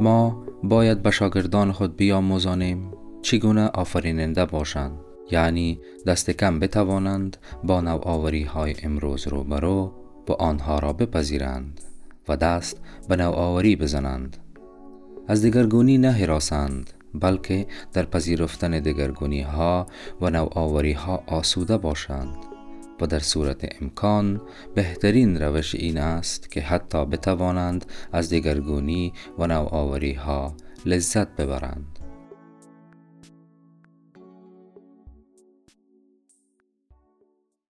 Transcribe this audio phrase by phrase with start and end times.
[0.00, 2.90] ما باید به شاگردان خود بیاموزانیم
[3.22, 4.98] چگونه آفریننده باشند.
[5.30, 9.92] یعنی دست کم بتوانند با نوآوری های امروز روبرو
[10.28, 11.80] و آنها را بپذیرند
[12.28, 14.36] و دست به نوآوری بزنند.
[15.28, 19.86] از دگرگونی نه حراسند بلکه در پذیرفتن دگرگونی ها
[20.20, 22.57] و نوآوری ها آسوده باشند.
[23.00, 24.40] و در صورت امکان
[24.74, 30.54] بهترین روش این است که حتی بتوانند از دگرگونی و نوآوری ها
[30.86, 31.97] لذت ببرند.